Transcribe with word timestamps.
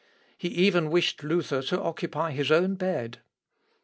He 0.35 0.47
even 0.47 0.89
wished 0.89 1.23
Luther 1.23 1.61
to 1.61 1.79
occupy 1.79 2.31
his 2.31 2.49
own 2.51 2.73
bed. 2.73 3.19